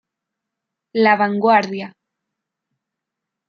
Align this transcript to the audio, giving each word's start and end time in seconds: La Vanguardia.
La 1.03 1.13
Vanguardia. 1.15 1.93